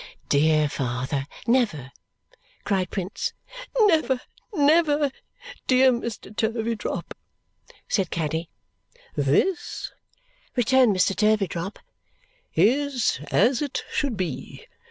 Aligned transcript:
"Dear 0.29 0.67
father, 0.67 1.27
never!" 1.45 1.91
cried 2.63 2.89
Prince. 2.89 3.33
"Never, 3.81 4.19
never, 4.51 5.11
dear 5.67 5.91
Mr. 5.91 6.35
Turveydrop!" 6.35 7.13
said 7.87 8.09
Caddy. 8.09 8.49
"This," 9.15 9.91
returned 10.55 10.95
Mr. 10.97 11.15
Turveydrop, 11.15 11.77
"is 12.55 13.19
as 13.29 13.61
it 13.61 13.83
should 13.91 14.17
be. 14.17 14.65